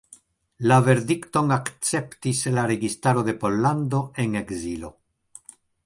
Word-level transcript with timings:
La 0.69 0.77
verdikton 0.87 1.53
akceptis 1.57 2.41
la 2.55 2.65
registaro 2.73 3.25
de 3.29 3.37
Pollando 3.45 4.01
en 4.27 4.41
ekzilo. 4.43 4.93